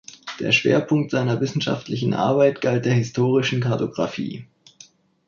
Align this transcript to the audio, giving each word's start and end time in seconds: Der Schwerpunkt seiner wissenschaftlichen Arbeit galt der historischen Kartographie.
Der 0.39 0.51
Schwerpunkt 0.51 1.11
seiner 1.11 1.41
wissenschaftlichen 1.41 2.15
Arbeit 2.15 2.59
galt 2.59 2.85
der 2.85 2.93
historischen 2.95 3.61
Kartographie. 3.61 4.47